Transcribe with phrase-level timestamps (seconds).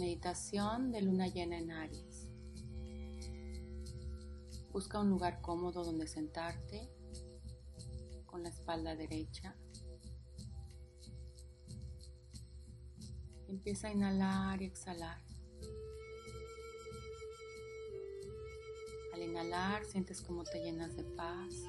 [0.00, 2.26] Meditación de luna llena en Aries.
[4.72, 6.88] Busca un lugar cómodo donde sentarte
[8.24, 9.54] con la espalda derecha.
[13.46, 15.20] Empieza a inhalar y exhalar.
[19.12, 21.59] Al inhalar sientes como te llenas de paz.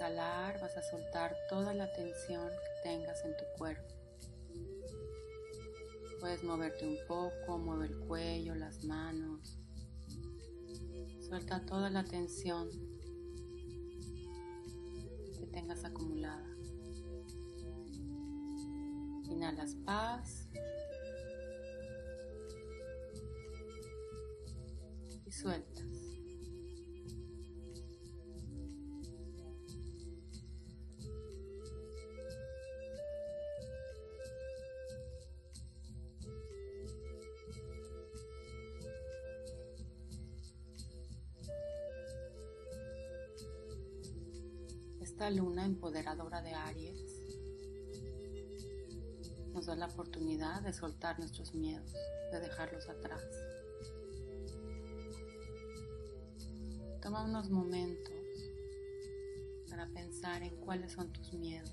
[0.00, 3.94] Exhalar vas a soltar toda la tensión que tengas en tu cuerpo.
[6.20, 9.58] Puedes moverte un poco, mueve el cuello, las manos.
[11.20, 12.70] Suelta toda la tensión
[15.38, 16.48] que tengas acumulada.
[19.24, 20.48] Inhalas paz
[25.26, 25.89] y sueltas.
[45.20, 47.20] Esta luna empoderadora de Aries
[49.52, 51.92] nos da la oportunidad de soltar nuestros miedos,
[52.32, 53.22] de dejarlos atrás.
[57.02, 58.14] Toma unos momentos
[59.68, 61.70] para pensar en cuáles son tus miedos.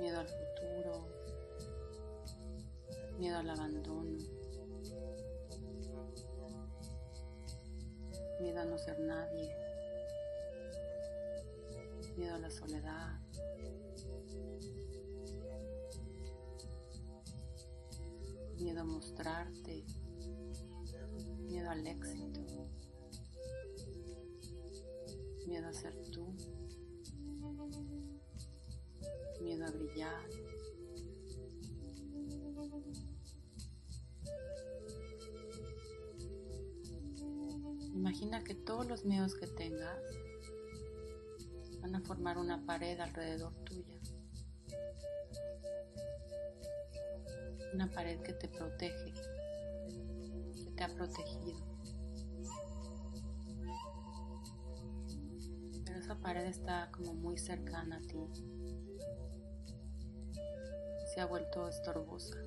[0.00, 1.06] Miedo al futuro,
[3.18, 4.05] miedo al abandono,
[8.66, 9.54] no ser nadie,
[12.16, 13.20] miedo a la soledad,
[18.58, 19.84] miedo a mostrarte,
[21.42, 22.40] miedo al éxito,
[25.46, 26.34] miedo a ser tú,
[29.40, 30.35] miedo a brillar.
[38.16, 40.00] Imagina que todos los miedos que tengas
[41.82, 44.00] van a formar una pared alrededor tuya.
[47.74, 49.12] Una pared que te protege,
[50.64, 51.58] que te ha protegido.
[55.84, 58.16] Pero esa pared está como muy cercana a ti.
[61.12, 62.38] Se ha vuelto estorbosa.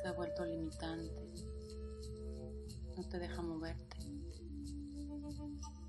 [0.00, 1.32] Se ha vuelto limitante,
[2.96, 3.96] no te deja moverte.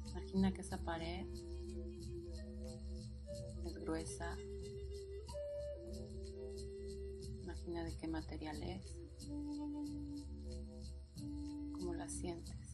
[0.09, 1.27] Imagina que esa pared
[3.65, 4.35] es gruesa.
[7.43, 8.99] Imagina de qué material es,
[11.73, 12.68] cómo la sientes.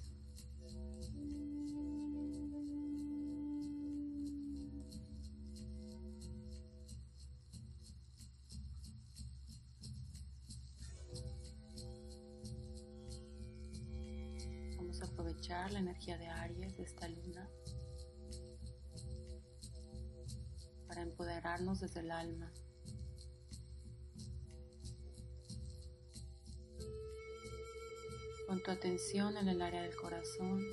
[15.72, 17.48] La energía de Aries de esta luna
[20.88, 22.52] para empoderarnos desde el alma.
[28.48, 30.66] Con tu atención en el área del corazón.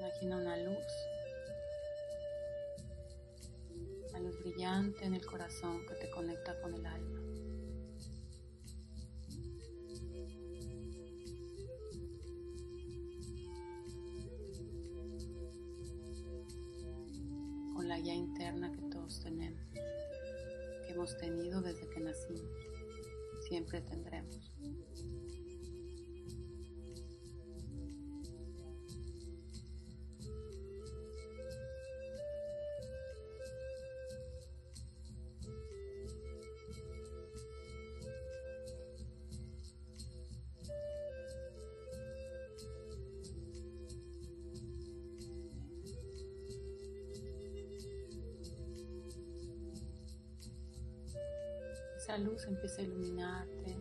[0.00, 0.86] Imagina una luz
[5.08, 7.18] en el corazón que te conecta con el alma.
[17.74, 22.50] Con la guía interna que todos tenemos, que hemos tenido desde que nacimos,
[23.48, 24.52] siempre tendremos.
[52.08, 53.76] Esa luz empieza a iluminarte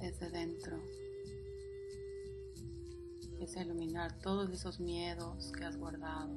[0.00, 0.82] desde dentro.
[3.32, 6.30] Empieza a iluminar todos esos miedos que has guardado,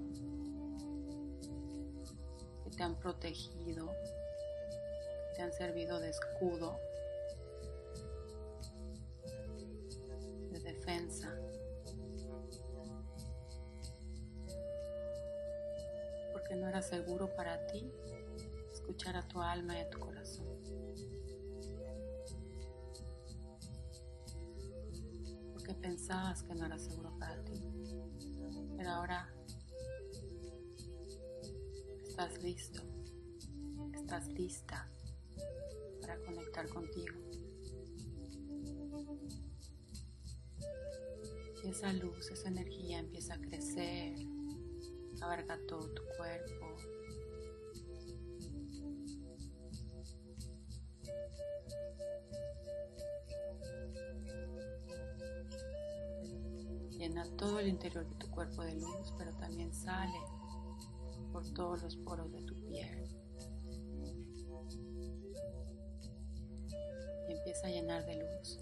[2.66, 6.78] que te han protegido, que te han servido de escudo,
[10.52, 11.34] de defensa.
[16.34, 17.90] Porque no era seguro para ti
[18.90, 20.48] escuchar a tu alma y a tu corazón.
[25.54, 27.62] Porque pensabas que no era seguro para ti.
[28.76, 29.32] Pero ahora
[32.04, 32.82] estás listo,
[33.94, 34.90] estás lista
[36.02, 37.16] para conectar contigo.
[41.64, 44.16] Y esa luz, esa energía empieza a crecer,
[45.22, 46.76] abarca todo tu cuerpo.
[57.38, 60.20] Todo el interior de tu cuerpo de luz, pero también sale
[61.32, 63.08] por todos los poros de tu piel.
[67.28, 68.60] Y empieza a llenar de luz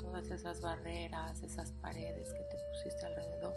[0.00, 3.54] todas esas barreras, esas paredes que te pusiste alrededor.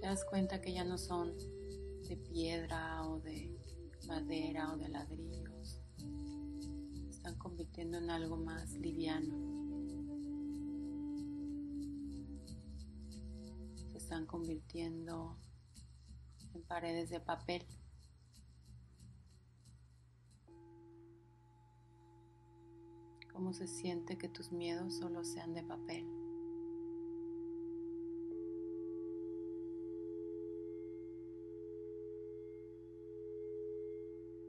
[0.00, 1.34] Te das cuenta que ya no son
[2.08, 3.54] de piedra o de
[4.06, 5.78] madera o de ladrillos.
[7.02, 9.36] Se están convirtiendo en algo más liviano.
[13.90, 15.36] Se están convirtiendo
[16.54, 17.66] en paredes de papel.
[23.32, 26.06] ¿Cómo se siente que tus miedos solo sean de papel?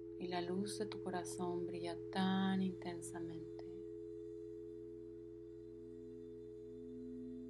[0.09, 3.65] Y la luz de tu corazón brilla tan intensamente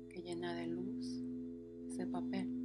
[0.09, 1.21] que llena de luz
[1.87, 2.59] ese papel.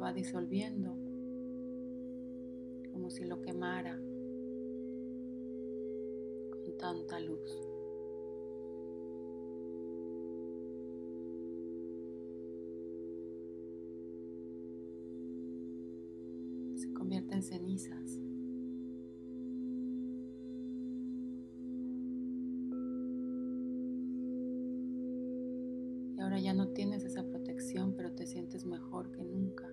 [0.00, 0.96] va disolviendo,
[2.92, 3.96] como si lo quemara
[6.50, 7.50] con tanta luz.
[16.76, 18.20] Se convierte en cenizas.
[26.16, 29.70] Y ahora ya no tienes esa protección, pero te sientes mejor que nunca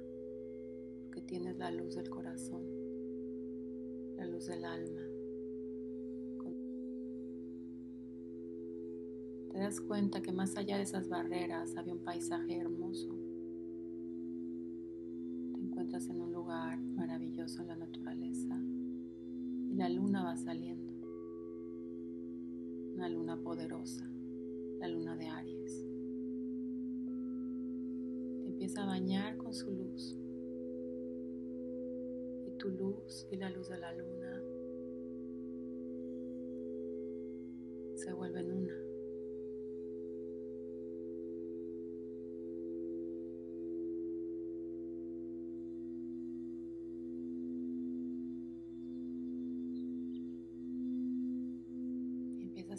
[1.27, 2.63] tienes la luz del corazón,
[4.15, 5.01] la luz del alma.
[9.51, 13.09] Te das cuenta que más allá de esas barreras había un paisaje hermoso.
[15.53, 17.26] Te encuentras en un lugar maravilloso
[17.59, 18.59] en la naturaleza
[19.69, 20.91] y la luna va saliendo.
[22.95, 24.09] Una luna poderosa,
[24.79, 25.85] la luna de Aries.
[28.41, 30.17] Te empieza a bañar con su luz
[32.57, 34.43] tu luz y la luz de la luna
[37.95, 38.51] se vuelven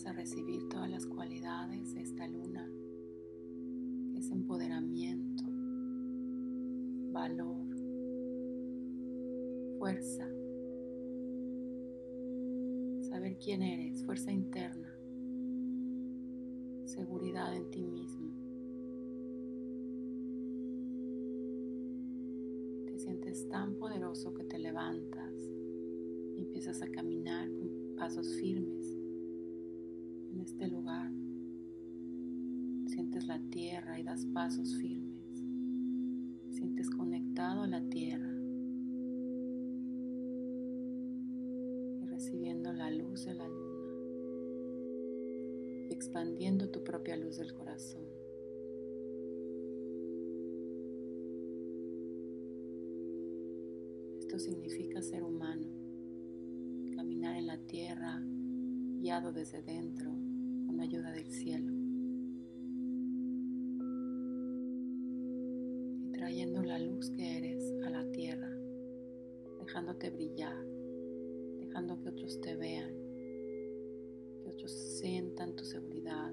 [0.06, 2.71] a recibir todas las cualidades de esta luna,
[4.15, 5.43] es empoderamiento,
[7.11, 7.67] valor,
[9.78, 10.25] fuerza,
[13.00, 14.88] saber quién eres, fuerza interna,
[16.85, 18.31] seguridad en ti mismo.
[22.87, 25.35] Te sientes tan poderoso que te levantas
[26.37, 28.98] y empiezas a caminar con pasos firmes
[30.38, 31.11] en este lugar.
[32.87, 35.45] Sientes la tierra y das pasos firmes.
[36.50, 38.35] Sientes conectado a la tierra.
[42.11, 43.92] recibiendo la luz de la luna
[45.88, 48.02] y expandiendo tu propia luz del corazón.
[54.18, 55.68] Esto significa ser humano,
[56.97, 58.21] caminar en la tierra
[58.99, 60.11] guiado desde dentro
[60.85, 61.73] ayuda del cielo.
[66.04, 68.50] Y trayendo la luz que eres a la tierra,
[69.61, 70.78] dejándote brillar
[71.68, 72.90] dejando que otros te vean,
[74.42, 76.32] que otros sientan tu seguridad,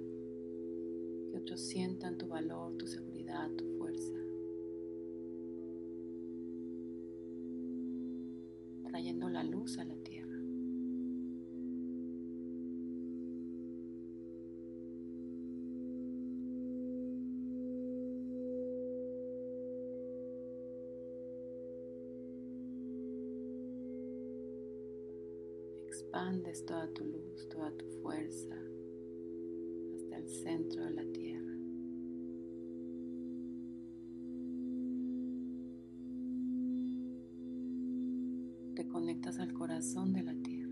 [1.29, 4.13] que otros sientan tu valor, tu seguridad, tu fuerza.
[8.89, 10.04] Trayendo la luz a la tierra.
[26.25, 28.55] Expandes toda tu luz, toda tu fuerza
[29.95, 31.53] hasta el centro de la tierra.
[38.75, 40.65] Te conectas al corazón de la tierra.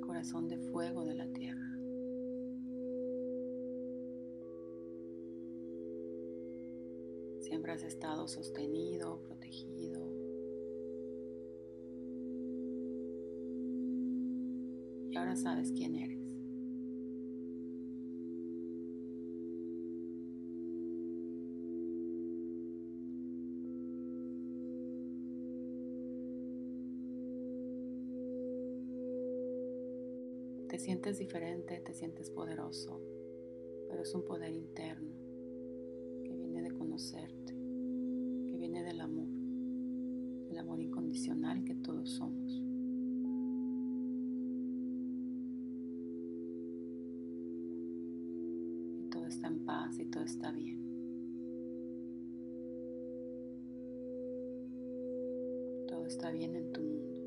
[0.00, 1.72] corazón de fuego de la tierra.
[7.42, 10.00] Siempre has estado sostenido, protegido.
[15.10, 16.20] Y ahora sabes quién eres.
[30.68, 33.00] Te sientes diferente, te sientes poderoso,
[33.90, 35.31] pero es un poder interno
[36.52, 37.54] viene de conocerte,
[38.46, 39.26] que viene del amor,
[40.48, 42.62] del amor incondicional que todos somos.
[48.98, 50.78] Y todo está en paz y todo está bien.
[55.88, 57.22] Todo está bien en tu mundo.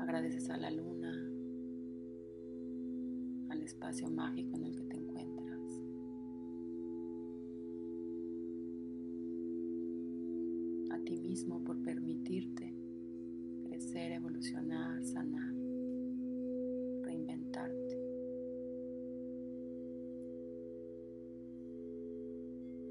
[0.00, 1.23] Agradeces a la luna,
[3.64, 5.82] espacio mágico en el que te encuentras.
[10.90, 12.74] A ti mismo por permitirte
[13.64, 15.54] crecer, evolucionar, sanar,
[17.02, 17.98] reinventarte.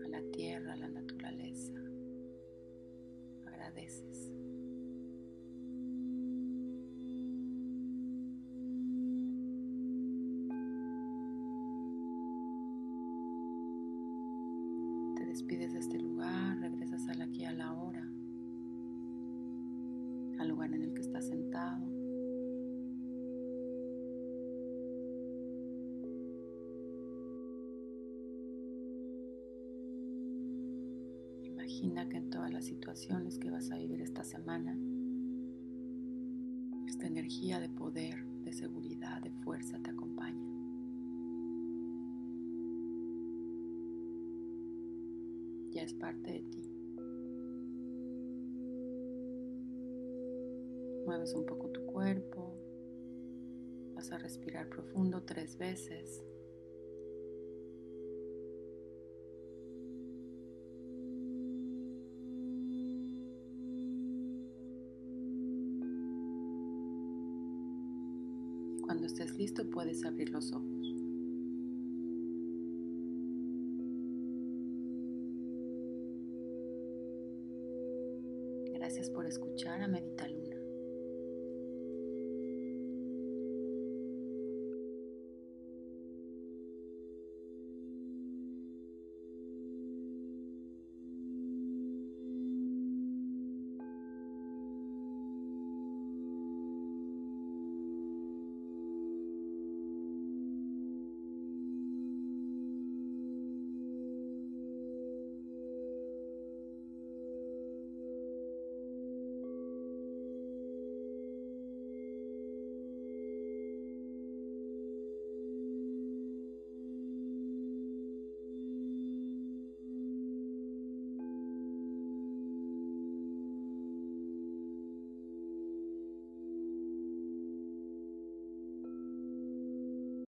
[0.04, 1.74] A la tierra, a la naturaleza.
[3.46, 4.32] Agradeces.
[15.54, 18.12] Despides de este lugar, regresas al aquí a la hora,
[20.40, 21.86] al lugar en el que estás sentado.
[31.44, 34.76] Imagina que en todas las situaciones que vas a vivir esta semana,
[36.88, 40.54] esta energía de poder, de seguridad, de fuerza te acompaña.
[45.74, 46.62] ya es parte de ti.
[51.06, 52.58] Mueves un poco tu cuerpo,
[53.96, 56.22] vas a respirar profundo tres veces.
[68.82, 71.03] Cuando estés listo puedes abrir los ojos.
[78.84, 80.43] Gracias por escuchar a Meditaluna.